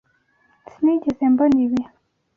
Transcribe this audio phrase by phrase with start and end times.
[0.71, 1.81] Sinigeze mbona ibi.